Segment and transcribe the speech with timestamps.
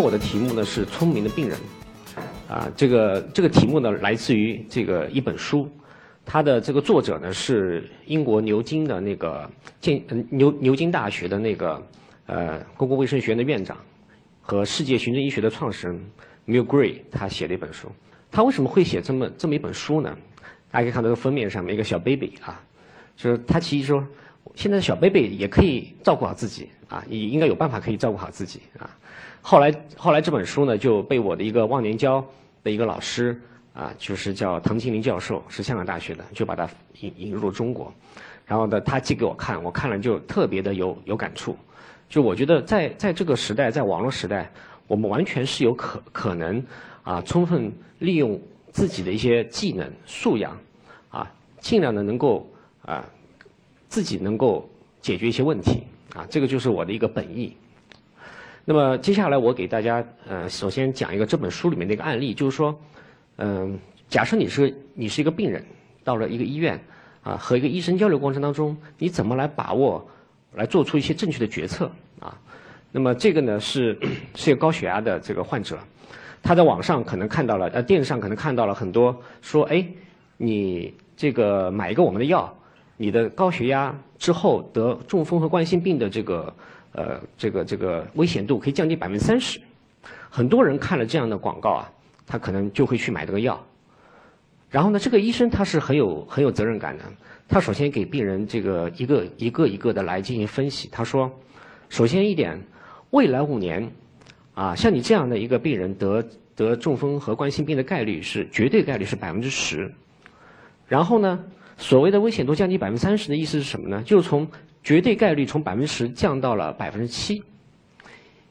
[0.00, 1.58] 我的题目呢是聪明的病人，
[2.48, 5.68] 啊，这个这个题目呢来自于这个一本书，
[6.24, 9.48] 它的这个作者呢是英国牛津的那个
[9.80, 11.82] 建牛牛津大学的那个
[12.26, 13.76] 呃公共卫生学院的院长
[14.40, 16.00] 和世界循证医学的创始人
[16.46, 17.88] m i l Gray，他写的一本书。
[18.30, 20.16] 他为什么会写这么这么一本书呢？
[20.70, 22.62] 大家可以看到这个封面上面一个小 baby 啊，
[23.16, 24.06] 就是他其实说
[24.54, 28.88] 现在的小 baby 也可以照顾好自己啊，也应该有办法可以照顾好自己啊。
[29.42, 32.24] 后来后来这本书呢就被我的一个忘年交
[32.62, 33.40] 的一个老师
[33.72, 36.68] 啊，就是叫唐金林教授，是香港大学的，就把它
[37.00, 37.92] 引引入中国。
[38.44, 41.56] 然后呢，他寄给我看，我看了就特别的有有感触。
[42.08, 44.50] 就我觉得在在这个时代，在网络时代，
[44.88, 46.62] 我们完全是有可可能
[47.04, 48.38] 啊，充分利用
[48.72, 50.58] 自己的一些技能素养
[51.10, 52.46] 啊，尽量的能够
[52.84, 53.04] 啊
[53.88, 54.68] 自己能够
[55.00, 57.56] 解决一些问题啊，这个就是我的一个本意。
[58.64, 62.78] 那么接下来我给大家呃，首先讲一个这本书里面的一个案例，就是说，
[63.38, 65.64] 嗯，假设你是你是一个病人，
[66.04, 66.78] 到了一个医院
[67.22, 70.06] 啊，和一个医生交流过程当中，你怎么来把握，
[70.54, 72.38] 来做出一些正确的决策啊？
[72.92, 73.98] 那么这个呢是
[74.36, 75.78] 是一个高血压的这个患者，
[76.42, 79.84] 他在网上可能看到了，呃，电视上可能看到了很多说，哎，
[80.36, 82.54] 你这个买一个我们的药，
[82.98, 86.54] 你的高血压之后得中风和冠心病的这个。
[86.92, 89.60] 呃，这个这个危险度可以降低百分之三十，
[90.28, 91.92] 很多人看了这样的广告啊，
[92.26, 93.64] 他可能就会去买这个药。
[94.68, 97.04] 然后呢，这个医生他是很有很有责任感的，
[97.48, 100.88] 他首先给病人这个一个一个一个的来进行分析。
[100.92, 101.30] 他说，
[101.88, 102.60] 首先一点，
[103.10, 103.90] 未来五年，
[104.54, 109.92] 啊，像你这样的一个病人得得中风和冠心病的概率是绝对概率是百分之十。
[110.86, 111.44] 然后呢，
[111.76, 114.02] 所谓的危险度降低百分之三十的意思是什么呢？
[114.04, 114.46] 就是从
[114.82, 117.42] 绝对概率从百分之十降到了百分之七，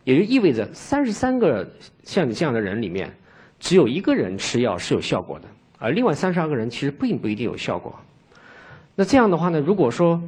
[0.03, 1.67] 也就意味着三十三个
[2.03, 3.11] 像你这样的人里面，
[3.59, 5.47] 只有一个人吃药是有效果的，
[5.79, 7.99] 而另外三十二个人其实并不一定有效果。
[8.95, 10.21] 那这样的话呢，如果说，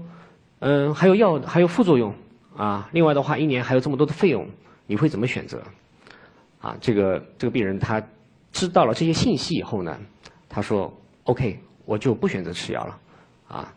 [0.60, 2.14] 嗯，还有药还有副作用
[2.58, 4.48] 啊，另外的话一年还有这么多的费用，
[4.88, 5.62] 你会怎么选择？
[6.62, 8.02] 啊，这个这个病人他
[8.52, 9.96] 知道了这些信息以后呢，
[10.50, 10.92] 他说
[11.26, 13.00] ：“OK，我就不选择吃药了。”
[13.48, 13.74] 啊，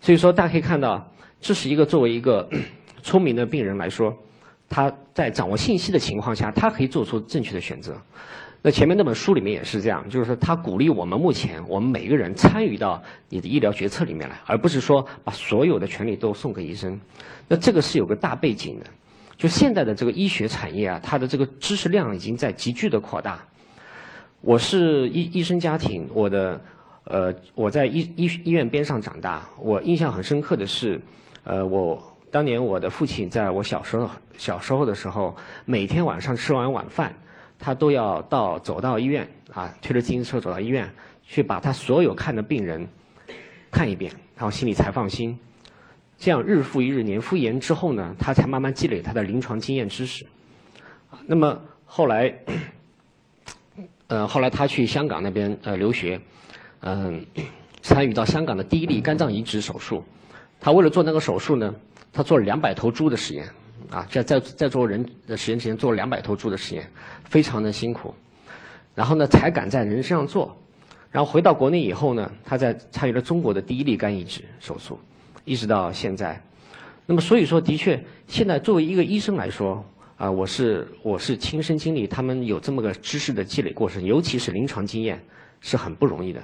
[0.00, 1.08] 所以说大家可以看到。
[1.42, 2.48] 这是一个作为一个
[3.02, 4.16] 聪明的病人来说，
[4.68, 8.00] 他在掌握信息的情况下，他可以做出正确的选择。
[8.62, 16.98] 那前面那本书里面也是这样，就是说他鼓励我们目前我们每个人参与到你的医疗决策里面来，而不是说把所有的权利都送给医生。
[17.48, 18.86] 那这个是有个大背景的，
[19.36, 23.44] 就现在的这个医学产业啊，它的这个知识量已经在急剧的扩大。
[24.42, 26.60] 我是医医生家庭，我的
[27.02, 31.00] 呃我在医医医院边上长大，我印象很深刻的是。
[31.44, 34.08] 呃，我当年我的父亲在我小时候
[34.38, 37.12] 小时候的时候，每天晚上吃完晚饭，
[37.58, 40.88] 他都要到走到医院啊，推着自行车走到医院，
[41.24, 42.86] 去把他所有看的病人
[43.70, 45.36] 看一遍，然后心里才放心。
[46.16, 50.24] 这样日复一日，年复一年之后呢，他才慢慢积累他的临床经验知识。
[51.26, 52.32] 那么后来，
[54.06, 56.20] 呃，后来他去香港那边呃留学，
[56.80, 57.26] 嗯，
[57.80, 60.04] 参与到香港的第一例肝脏移植手术。
[60.64, 61.74] 他为了做那个手术呢，
[62.12, 63.44] 他做了两百头猪的实验，
[63.90, 66.88] 啊，在在在做人的实验之前做了两百头猪的实验，
[67.24, 68.14] 非常的辛苦，
[68.94, 70.56] 然后呢才敢在人身上做，
[71.10, 74.96] 然后回到国内以后呢，他在参与了中国的第一例肝移植手术，
[75.44, 76.40] 一直到现在，
[77.06, 79.84] 那么所以说的确，现在作为一个医生来说，
[80.16, 85.20] 啊，我是我是亲身经历他们有这么个知识的积累过程，尤其是临床经验
[85.60, 86.40] 是很不容易的，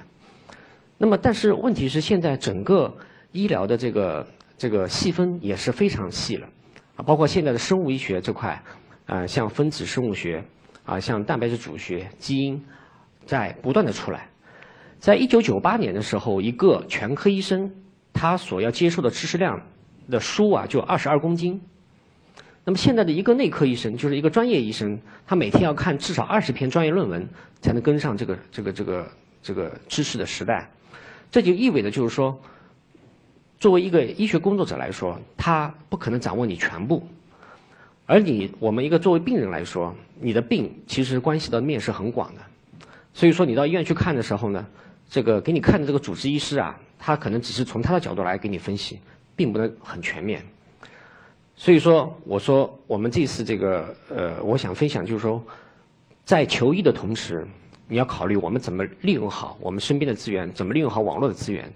[0.97, 2.93] 那么但是问题是现在整个。
[3.31, 6.47] 医疗的这个这个细分也是非常细了，
[6.95, 8.61] 啊，包括现在的生物医学这块，
[9.05, 10.43] 啊，像分子生物学，
[10.83, 12.59] 啊，像蛋白质组学、基因，
[13.25, 14.27] 在不断的出来。
[14.97, 17.71] 在一九九八年的时候，一个全科医生
[18.11, 19.61] 他所要接受的知识量
[20.09, 21.61] 的书啊，就二十二公斤。
[22.65, 27.25] 那么现在的一个内科医生，就是一个专业医生，他每天要看至少二十篇专业论文，
[27.61, 29.07] 才能跟上这个这个这个
[29.41, 30.69] 这个知识的时代。
[31.31, 32.35] 这就意味着就是说。
[33.59, 37.05] 作为一个医学工作者来说，他不可能掌握你全部，
[38.05, 42.41] 而你我们一个作为病人来说，你的病其实关系到面是很广的，
[43.13, 44.65] 所以说你到医院去看的时候呢，
[45.09, 48.97] 这个给你看的这个主治医师啊，他可能只是从他的角度来给你分析，
[49.35, 50.41] 并不能很全面。
[51.57, 55.43] 所以说，我说我们这次这个呃，我想分享就是说，
[56.23, 57.45] 在求医的同时，
[57.89, 61.69] 你要考虑我们怎么利用好我们身边的资源，怎么利用好网络的资源。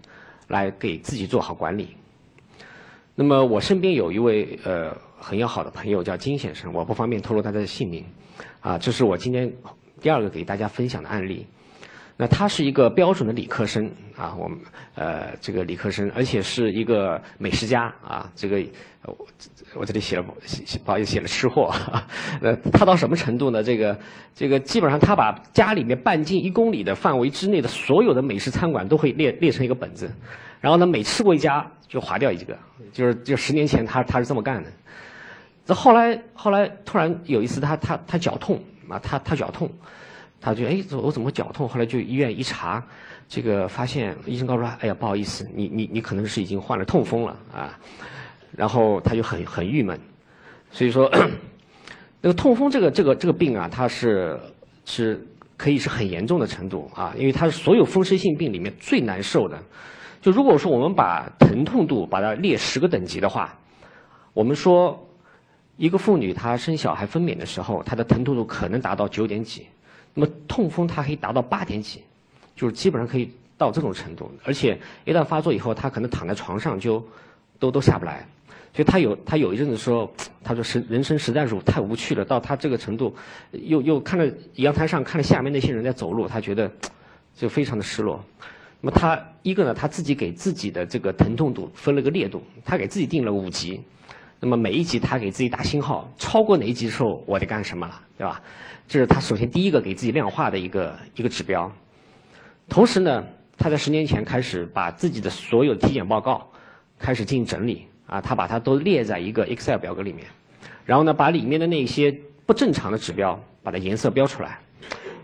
[0.54, 1.90] 来给自己做好管理。
[3.16, 8.06] 那么我身边有一位呃很要好的朋友叫金先生，我不方便透露他的姓名，
[8.62, 9.52] 啊，这是我今天
[10.02, 11.46] 第二个给大家分享的案例。
[12.16, 14.58] 那他是一个标准的理科生啊，我们
[14.96, 18.64] 呃这个理科生，而且是一个美食家啊，这个
[19.06, 19.28] 我
[19.76, 20.32] 我这里写了不
[20.92, 21.74] 好意思写了吃货，
[22.42, 23.64] 呃他到什么程度呢？
[23.64, 24.00] 这个
[24.36, 30.08] 这个基本上他把家里面半径一公里的范围之内的所有的美食餐馆都会列列成一个本子，
[30.62, 32.56] 然后呢每吃过一家就划掉一个，
[32.92, 34.70] 就是就十年前他他是这么干的。
[35.66, 39.68] 这后来后来突然有一次他他他脚痛啊，他他脚痛。
[40.44, 41.66] 他就哎，我怎么脚痛？
[41.70, 42.84] 后来就医院一查，
[43.30, 47.80] 这个发现医生告诉他，哎呀，不好意思，你你你可能是已经患了痛风了啊。
[48.52, 49.98] 然后他就很很郁闷，
[50.70, 51.10] 所以说，
[52.20, 54.38] 那个痛风这个这个这个病啊，它是
[54.84, 55.26] 是
[55.56, 59.58] 可以是很严重的程度啊，因为它是所有风湿性病里面最难受的。
[60.22, 63.58] 就如果说我们把疼痛度把它列十个等级的话，
[64.34, 65.08] 我们说
[65.78, 69.66] 一个妇女她生小孩分娩的时候，她的疼痛度可能达到九点几。
[70.14, 72.02] 那么痛风它可以达到八点几，
[72.56, 77.04] 就是基本上可以到这种程度，而且一旦发作以后，他可能躺在床上就
[77.60, 78.26] 都都下不来。
[78.76, 80.12] 所以他有他有一阵子说，
[80.44, 83.16] 他说是人生实在是太无趣了，到他这个程度，
[83.52, 86.72] 又又看着阳台上看着下面那些人在走路，他觉得
[87.36, 88.24] 就非常的失落。
[88.82, 93.80] 那么他一个呢，他自己给自己的这个疼痛度分了个烈度，他给自己定了五级。
[94.44, 98.42] 那么每一级他给自己打星号，超过哪一级的时候我得干什么了，对吧？
[98.90, 101.72] 这是他首先第一个给自己量化的一个一个指标。
[102.68, 103.24] 同时呢，
[103.58, 106.46] 他在十年前开始把自己的所有体检报告
[107.00, 110.28] 开始进行整理啊，他把它都列在一个 Excel 表格里面，
[110.84, 112.14] 然后呢，把里面的那些
[112.46, 114.60] 不正常的指标把它颜色标出来。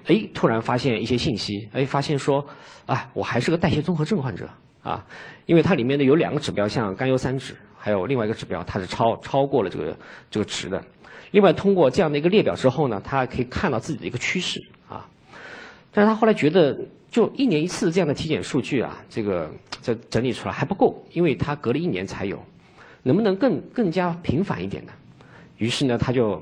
[0.06, 2.48] 哎，突然发现一些信息，哎，发现说，
[2.86, 4.50] 啊，我还是个代谢综合症患者
[4.81, 5.06] 啊，
[5.45, 9.97] 因为它里面的有两个指标，像甘油三酯，还有另外一个指标，它是超超过了这个
[10.29, 10.83] 这个值的。
[11.31, 14.59] 另外，通过这样的一个列表之后呢，他可以看到自己的一个趋势
[14.89, 15.07] 啊。
[15.91, 16.77] 但是他后来觉得，
[17.09, 19.49] 就一年一次这样的体检数据啊，这个
[19.81, 22.43] 这整理出来还不够，因为他隔了一年才有，
[23.03, 24.91] 能不能更更加频繁一点呢？
[25.57, 26.41] 于是呢，他就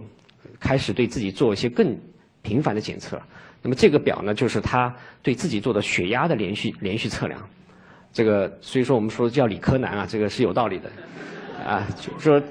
[0.60, 1.98] 开始对自己做一些更
[2.42, 3.22] 频繁的检测。
[3.62, 7.38] 那么这个表呢，就是他对自己做的血压的连续连续测量。
[8.18, 10.90] 这个所以说我们说叫理科男啊，这个是有道理的
[11.64, 12.42] 啊，就说。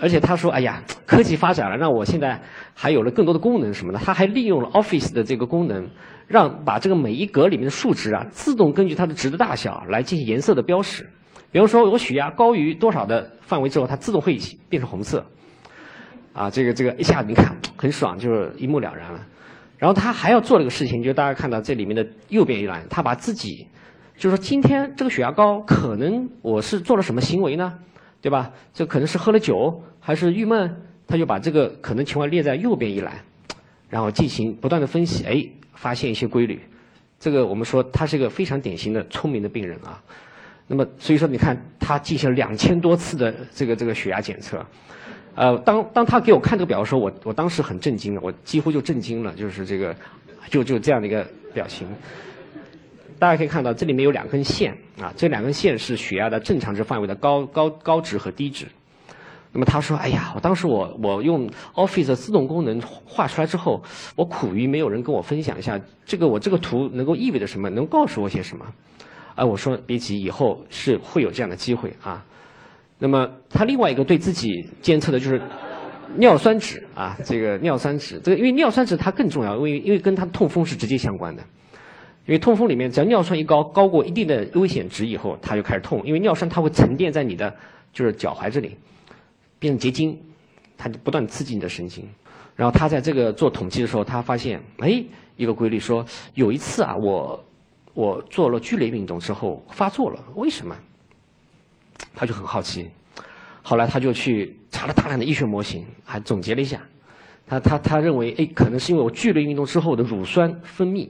[0.00, 2.40] 而且他说：“哎呀，科技发展了，让我现在
[2.72, 3.98] 还有了更多的功能什么的。
[3.98, 5.90] 他还利用了 Office 的这个功能，
[6.28, 11.10] 让把这个每一格里面的数值啊，自动根据它的值的大小来进行颜色的标识。
[11.50, 15.26] 比如说，我血压高于多少的范围之后，它自动会变成红色。
[16.32, 19.20] 啊，这个这个一下你看很爽，就是一目了然了。
[19.78, 23.66] 然后他还要做了个事情，就大家看到这里面的右边一栏，他把自己，
[24.16, 27.78] 就是说今天这个血压高，可能我是做了什么行为呢？”
[28.22, 28.52] 对吧？
[28.72, 30.76] 这可能是喝了酒，还是郁闷？
[31.08, 33.12] 他就把这个可能情况列在右边一栏，
[33.90, 35.44] 然后进行不断的分析，哎，
[35.74, 36.60] 发现一些规律。
[37.18, 40.00] 这个我们说他是一个非常典型的聪明的病人啊。
[40.68, 44.64] 那么所以说，你看他进行了两千多次的这个这个血压检测，
[45.34, 49.92] 呃，当当他给我看这个表的时候，我我当时很震惊了，我几乎就震惊了，就是这个
[50.48, 51.88] 就就这样的一个表情。
[53.22, 58.66] 大家可以看到，这里面有两根线啊，这两根线是血压的正常值范围的高高高值和低值。
[59.52, 63.80] 那么他说：“哎呀，我当时我我用 Office 自动功能画出来之后，
[64.16, 68.66] 我苦于没有人跟我分享一下，这个我这个图能够意味着什么，能告诉我些什么？”
[69.36, 72.24] 啊，我说别急，以后是会有这样的机会啊。
[72.98, 75.40] 那么他另外一个对自己监测的就是
[76.16, 81.44] 尿酸值啊，这个尿酸值，这个因为尿酸值它更重要，因为因为跟他的痛风是直接相关的。
[82.24, 86.00] 因为痛风里面，只要尿酸一高，高过一定的危险值以后，它就开始痛。
[86.06, 87.52] 因为尿酸它会沉淀在你的
[87.92, 88.76] 就是脚踝这里，
[89.58, 90.16] 变成结晶，
[90.78, 92.08] 它就不断刺激你的神经。
[92.54, 95.02] 然后他在这个做统计的时候，他发现，哎，
[95.36, 97.44] 一个规律说，有一次啊，我
[97.92, 100.76] 我做了剧烈运动之后发作了，为什么？
[102.14, 102.88] 他就很好奇。
[103.62, 106.80] 后来他就去查了大量的医学模型，还总结了一下，
[107.46, 111.08] 他他他认为，哎，可能是因为我剧烈运动之后的乳酸分泌。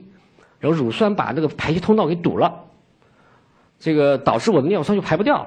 [0.63, 2.63] 然后乳酸把那个排泄通道给堵了，
[3.77, 5.45] 这个导致我的尿酸就排不掉。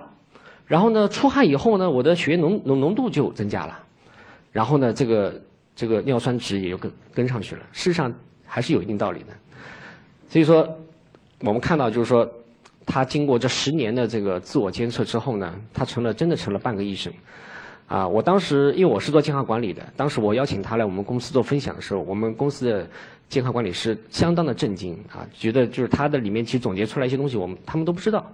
[0.66, 3.78] 然后呢，出汗以后呢，我的血液浓浓浓度就增加了。
[4.52, 5.40] 然后呢，这个
[5.74, 7.62] 这个尿酸值也就跟跟上去了。
[7.72, 8.12] 事实上
[8.44, 9.28] 还是有一定道理的。
[10.28, 10.68] 所以说，
[11.40, 12.30] 我们看到就是说，
[12.84, 17.10] 他经过这十年的这个自我监测之后呢，他成了真的成了半个医生。
[17.86, 22.88] 啊，我当时因为我是做健康管理的，当时我邀请他来我们公司做分享的时候，我们公司的
[23.28, 28.26] 健康管理师相当的震惊啊，觉得就是他的里面其实总结出来一些东西，我们他们都不知道。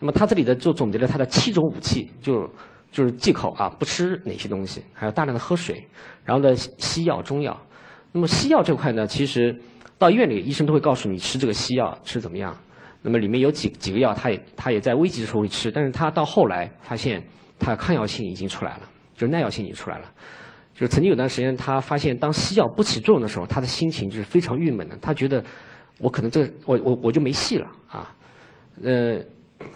[0.00, 2.48] 那么他这里的就总结了他的七种武器，就
[2.90, 5.86] 就是忌口啊，不吃哪些东西，还有大量的喝水，
[6.24, 7.54] 然后呢西药、中药。
[8.12, 9.54] 那么西药这块呢，其实
[9.98, 12.56] 到医院里医生都会告诉你吃这个西药吃怎么样。
[13.02, 17.22] 那么里面有几几个药，他也他也在危急的时候会吃，但是他到后来发现
[17.58, 18.80] 他抗药性已经出来了，
[19.14, 20.04] 就是耐药性已经出来了。
[20.74, 24.96] 就曾经有段时间，他发现当西药不起作用的时候，他的心情就是非常郁闷的。
[25.02, 25.42] 他觉得
[25.98, 28.14] 我可能这我我我就没戏了啊。
[28.84, 29.18] 呃，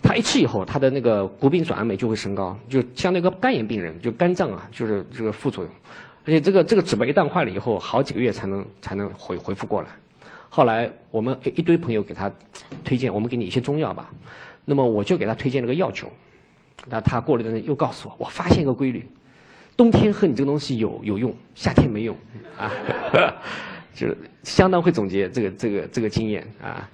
[0.00, 5.72] 他一吃以后，他的那个谷丙转氨酶就会升高，就像那个肝炎病人，就肝脏啊，就是这个副作用。
[6.24, 9.88] 而且这个这个指酶一旦坏了以后，好几个月才能才能回恢复过来。
[10.48, 12.30] 后来我们一堆朋友给他
[12.84, 14.08] 推荐，我们给你一些中药吧。
[14.64, 16.08] 那么我就给他推荐了个药酒。
[16.88, 19.06] 那他过了一段又告诉我，我发现一个规律：
[19.76, 22.16] 冬天喝你这个东西有有用，夏天没用
[22.58, 22.70] 啊。
[23.94, 26.88] 就是相当会总结这个这个这个经验啊。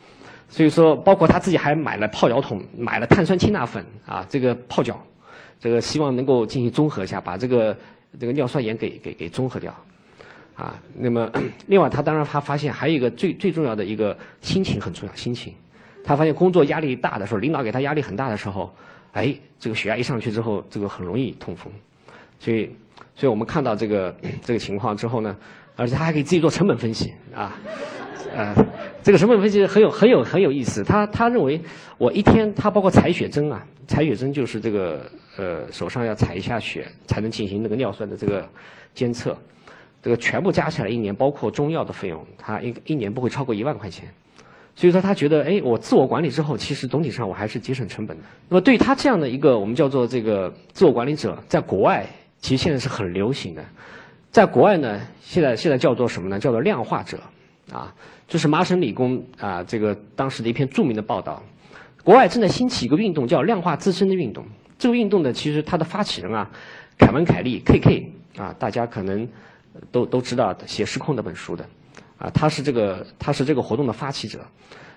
[0.49, 5.01] 所以说，包括他自己还买了泡脚桶，买了碳酸氢钠粉啊，这个泡脚，
[5.61, 7.77] 这个希望能够进行综合一下，把这个。
[8.19, 9.71] 这个尿酸盐给给给综合掉，
[10.57, 11.31] 啊，那么
[11.69, 15.53] 另外他当然他发现还有一个最最重要的一个心情很重要，心情，
[16.03, 18.75] 他发现工作压力大的时候，领导给他压力很大的时候，
[19.13, 21.73] 哎，这个血压一上去之后，这个很容易痛风，
[22.39, 22.71] 所以
[23.15, 25.37] 所以我们看到这个这个情况之后呢，
[25.77, 27.59] 而且他还可以自己做成本分析啊，
[28.35, 28.55] 呃，
[29.03, 31.61] 这个成本分析很有很有很有意思，他他认为
[31.97, 35.11] 我一天他包括采血针啊，采血针就是这个。
[35.39, 38.45] 呃，手上要采一下血才能进行那个尿酸的这个
[38.93, 39.39] 监测，
[40.03, 44.13] 这个全部加起来一年，包括中药的费用，他一一年不会超过一万块钱。
[44.79, 48.23] 所以说他觉得，哎，我自我管理之后，其实总体上我还是节省成本的。
[48.49, 52.07] 那么对于他这样的一个我们叫做这个自我管理者，在国外
[52.41, 53.65] 其实现在是很流行的。
[54.31, 56.39] 在国外呢，现在现在叫做什么呢？
[56.39, 57.19] 叫做量化者，
[57.73, 57.93] 啊，
[58.29, 61.43] 这是麻省理工啊这个当时的一篇著名的报道。
[62.05, 64.45] 国外正在兴起一个运动，叫量化自身的运动。
[64.79, 66.49] 这个运动呢，其实它的发起人啊，
[66.97, 69.29] 凯文·凯利 （K.K.） 啊，大家可能
[69.91, 71.67] 都都知道写《失控》那本书的，
[72.19, 74.41] 啊，他是这个他是这个活动的发起者。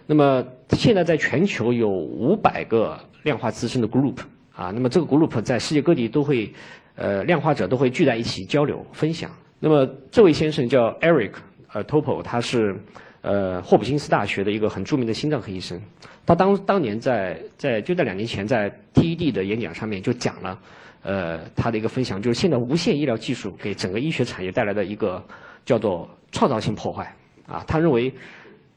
[0.07, 4.17] 那么现在在全球有五百个量化资深的 group
[4.53, 6.51] 啊，那么这个 group 在世界各地都会，
[6.95, 9.31] 呃，量化者都会聚在一起交流分享。
[9.59, 11.33] 那么这位先生叫 Eric
[11.71, 12.75] 呃 Topol，他是
[13.21, 15.79] 呃霍普金斯大学的一个很著名的心脏科医生。
[16.25, 20.59] 他当当年在在就在两年前在 TED 的演讲上面就讲了，
[21.03, 25.23] 呃，他的一个分享就是现在无线医疗技术给整个医学产业带来的一个
[25.63, 27.15] 叫做创造性破坏
[27.47, 27.63] 啊。
[27.67, 28.13] 他认为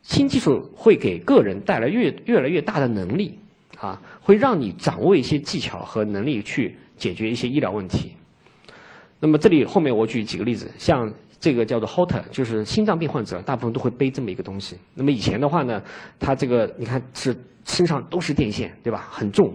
[0.02, 3.38] 新技术会给个人带来越越来越大的能力
[3.78, 8.12] 啊，会让你掌握一些技巧和能力去解决一些医疗问题。
[9.20, 11.12] 那么这里后面我举几个例子，像。
[11.40, 14.78] 这个叫做 Holter，就是心脏病患者，大部分都会背这么一个东西。
[14.94, 15.82] 那么以前的话呢，
[16.18, 19.08] 他这个你看是身上都是电线，对吧？
[19.10, 19.54] 很重。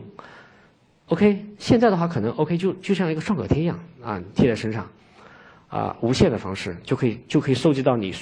[1.07, 4.87] OK，现在的话可能 OK 就就像一个创可贴一样啊，贴在身上，
[5.69, 8.13] 啊，无线的方式就可以就可以收集到你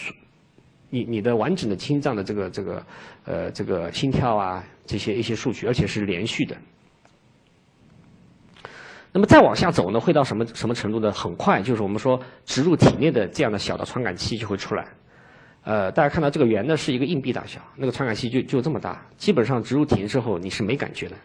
[0.89, 2.85] 你你的完整的心脏的这个这个
[3.25, 6.55] 呃这个心跳啊这些一些数据，而且是连续的。
[9.13, 11.11] 那么再往下走呢，会到什么什么程度呢？
[11.11, 14.85] 很快，就是我们说植入体内的这样的小的传感器就会出来。
[15.63, 21.15] 呃，大家看到这个圆呢是一个硬币大小，那个传感器就就这么大，基本上植入体内之后你是没感觉的。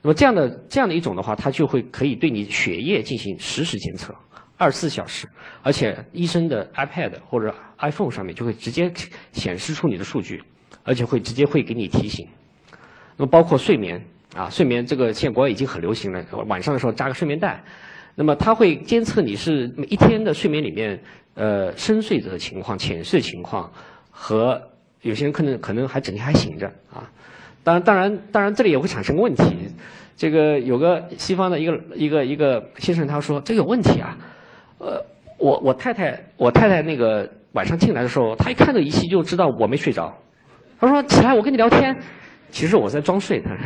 [0.00, 4.14] 那么这样的这样的一种的话，它就会可以对你血液进行实时监测，
[4.58, 5.26] 二十四小时，
[5.62, 8.92] 而且医生的 iPad 或者 iPhone 上面就会直接
[9.32, 10.42] 显示出你的数据，
[10.82, 12.28] 而且会直接会给你提醒。
[13.16, 14.04] 那么包括睡眠。
[14.36, 16.22] 啊，睡眠这个现在国外已经很流行了。
[16.46, 17.64] 晚上的时候扎个睡眠带，
[18.14, 21.02] 那么它会监测你是一天的睡眠里面，
[21.34, 23.72] 呃，深睡者的情况、浅睡情况，
[24.10, 27.10] 和有些人可能可能还整天还醒着啊。
[27.64, 29.42] 当然，当然，当然，这里也会产生问题。
[30.14, 34.18] 这个有个西方的一个一个一个先生他说这个有问题啊。
[34.78, 35.04] 呃，
[35.38, 40.16] 我我太太我太太那个晚上进来的时候，她一看这仪器就知道我没睡着。
[40.80, 41.96] 她说起来我跟你聊天，
[42.50, 43.40] 其实我在装睡。
[43.40, 43.58] 他说。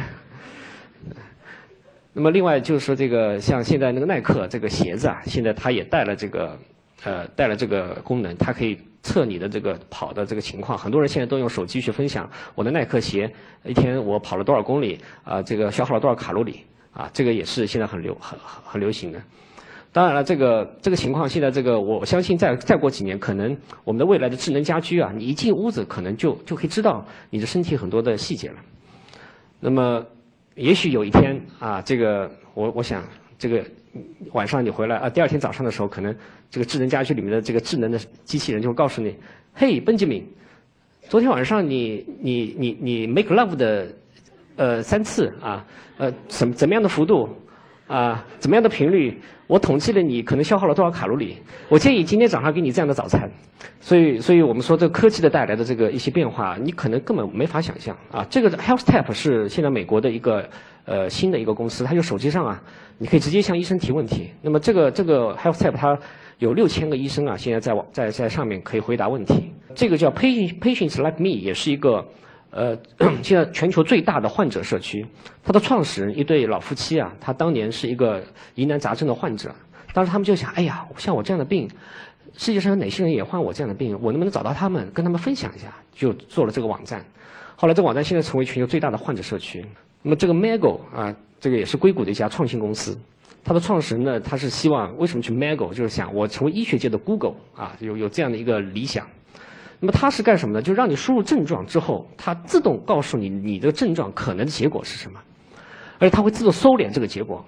[2.15, 6.59] 那么另外就是说，这个像现在那个耐克这个鞋子啊，现在它也带了这个
[7.05, 10.77] 呃带了这个功能，它可以测你的这个跑的这个情况。
[10.77, 13.33] 很多人现在都用手机去分享我的耐克鞋
[13.65, 19.19] 一天我跑了多少公里啊，这个消耗了多少卡路里啊，这个也是现在很流很很流行的。
[19.93, 28.57] 当然了，这个这个情况现在这个我相信再再过几年，可能我们的未来的智能家居啊，你一进屋子可能就就可以知道你的身体很多的细节了。
[29.61, 30.05] 那么。
[30.55, 33.03] 也许有一天啊，这个我我想，
[33.39, 33.65] 这个
[34.35, 36.15] 晚上你回来啊，第二天早上的时候，可能
[36.51, 39.17] 这个智能家居里面的这个智能的机器人就会告诉你
[39.57, 40.25] ：“嘿，Benjamin，
[41.09, 43.89] 昨天晚上你你你你 make love 的
[44.57, 45.65] 呃三次啊，
[45.97, 47.27] 呃怎怎么样的幅度
[47.93, 51.37] 啊，怎么样的频率，我统计了你可能消耗了多少卡路里，
[51.69, 53.31] 我建议今天早上给你这样的早餐。
[53.81, 58.25] 所以，所以我们说这科技的带来的这个一些变化，你可能根本没法想象啊。
[58.31, 60.49] 这个 HealthTap 是现在美国的一个
[60.87, 62.63] 呃新的一个公司，它就手机上啊，
[62.97, 64.31] 你可以直接向医生提问题。
[64.41, 65.99] 那么这个这个 HealthTap 它
[66.39, 69.53] 有六千个医生啊，现在在网在在上面可以回答问题。
[69.75, 72.03] 这个叫 Patient Patients Like Me，也是一个
[72.53, 72.79] 呃
[73.23, 75.05] 现在全球最大的患者社区。
[75.43, 78.23] 它的创始人一对老夫妻啊，他当年是一个
[78.55, 79.53] 疑难杂症的患者，
[79.93, 81.69] 当时他们就想，哎呀，像我这样的病。
[82.35, 83.99] 世界上有哪些人也患我这样的病？
[84.01, 85.67] 我能不能找到他们，跟他们分享一下？
[85.95, 87.05] 就做了这个网站。
[87.57, 89.65] 后来这个网站现在成为全球最大的患者社区。
[90.01, 92.99] 那么这个 Mago 啊，这个也是硅谷的一家创新公司。
[93.45, 99.07] 它的创始人呢，他是希望为什么去 Mago，就是想我成为医学界的 Google 啊，有有这样的一个理想。
[99.85, 100.63] 那么它是干什么呢？
[100.63, 105.19] 就让你输入症状之后，它自动告诉你你的症状可能的结果是什么，
[105.99, 107.45] 而且它会自动收敛这个结果。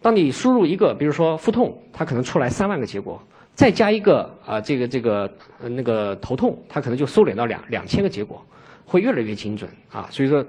[0.00, 3.20] 当你输入一个，比如说腹痛，它可能出来三万个结果。
[3.54, 5.28] 再加一个啊，这个这个
[5.60, 8.40] 那个头痛，它可能就收敛到两两千个结果，
[8.84, 10.06] 会越来越精准啊。
[10.08, 10.44] 所以说，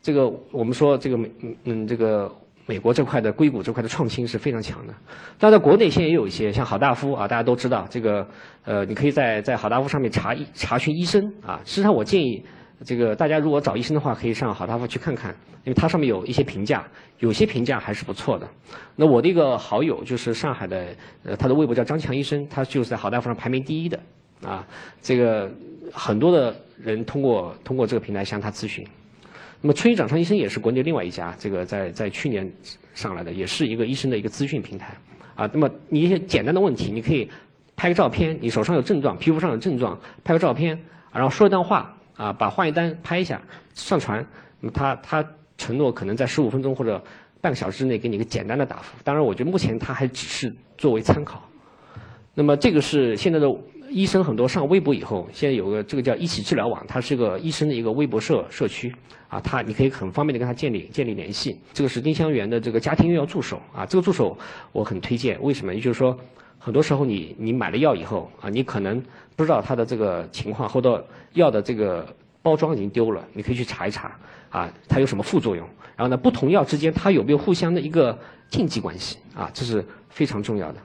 [0.00, 1.18] 这个我们说这个
[1.64, 2.34] 嗯这个
[2.66, 4.94] 美国这块的硅谷这块的创新是非常强的。
[5.38, 8.26] 但在国内现在也有一些像好大夫啊，大家都知道这个
[8.64, 11.60] 呃，你可以在在好大夫上面查查询医生啊。
[11.64, 12.44] 实际上我建议。
[12.84, 15.30] 这个大家如果找医生的话，可以上好大夫去看看，
[15.62, 16.84] 因为它上面有一些评价，
[17.20, 18.46] 有些评价还是不错的。
[18.96, 20.88] 那我的一个好友就是上海的，
[21.22, 23.98] 呃，他的微博叫张强医生，他就是在好大夫上排名第一的，
[24.44, 24.66] 啊，
[25.00, 25.50] 这个
[25.92, 28.84] 很多的人通过通过这个平台向他咨询。
[29.60, 32.50] 那么春雨掌上医生也是国内另外一家，这个在在去年
[32.94, 34.94] 上来的，也是一个医生的一个资讯平台，
[35.34, 37.28] 啊，那么你一些简单的问题，你可以
[37.76, 40.78] 拍个照片，你手上有症状，皮肤上有症状，拍个照片，
[41.12, 41.90] 然后说一段话。
[42.16, 43.42] 啊，把化验单拍一下，
[43.74, 44.24] 上传。
[44.60, 45.28] 那么他他
[45.58, 47.02] 承诺可能在十五分钟或者
[47.40, 48.96] 半个小时之内给你一个简单的答复。
[49.02, 51.42] 当然，我觉得目前他还只是作为参考。
[52.32, 53.52] 那么这个是现在的
[53.94, 58.92] 医生很多上微博以后，现在有个这个叫一起治疗网，它是个医生的一个微博社社区。
[59.28, 61.58] 啊，他你可以很方便的跟他建立建立联系。
[61.72, 63.60] 这个是丁香园的这个家庭用药助手。
[63.72, 64.36] 啊，这个助手
[64.72, 65.40] 我很推荐。
[65.42, 65.74] 为什么？
[65.74, 66.16] 也就是说，
[66.58, 69.02] 很多时候你你买了药以后啊，你可能。
[69.36, 72.06] 不知道他的这个情况，或者药的这个
[72.40, 74.16] 包装已经丢了，你可以去查一查，
[74.48, 75.68] 啊，它有什么副作用？
[75.96, 78.16] 然后呢，不同药之间它有没有互相的一个
[78.48, 79.18] 禁忌关系？
[79.34, 80.78] 啊，这是非常重要的。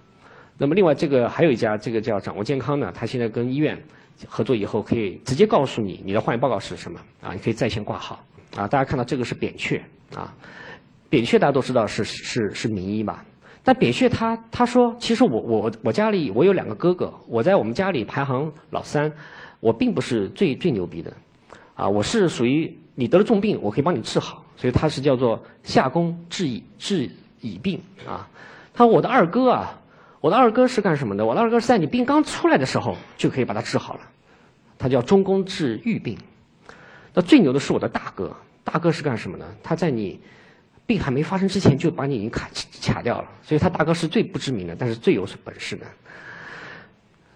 [0.60, 3.82] 那么另外这个还有一家，这个叫掌握健康呢，它现在跟医院
[4.28, 8.19] 合作以后，可以直接告诉你你的化验报告是什么，啊，你可以在线挂号。
[8.58, 9.82] 啊，大家看到这个是扁鹊，
[10.13, 10.34] 啊，
[11.10, 13.24] 扁鹊大家都知道是是是名医吧？
[13.63, 19.10] 但扁鹊他他说，其实我我我家里我有两个哥哥，我在我们家里排行老三，
[19.62, 21.13] 我并不是最最牛逼的，
[21.76, 28.28] 啊，我是属于你得了重病，我可以帮你治好，所以他是叫做下工治已治已病啊。
[28.74, 29.80] 他说我的二哥啊，
[30.21, 31.25] 我的二哥是干什么的？
[31.25, 34.01] 我的二哥是在你病刚出来的时候就可以把它治好了，
[34.77, 36.17] 他叫中宫治愈病。
[37.13, 39.45] 那最牛的是我的大哥，大哥是干什么的？
[39.63, 40.19] 他在你。
[40.89, 42.49] 病还没发生之前就把你已经卡
[42.82, 45.86] 卡掉了，所以他大哥是最不知名的，但是最有本事的。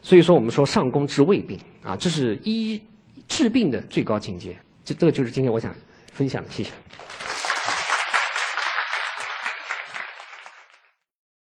[0.01, 2.81] 所以说我们说上工治未病啊，这是医
[3.27, 4.57] 治病的最高境界。
[4.83, 5.71] 这这个就是今天我想
[6.11, 6.71] 分享的，谢谢。